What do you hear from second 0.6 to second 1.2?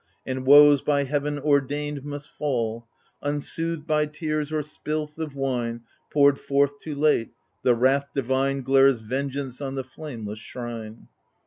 by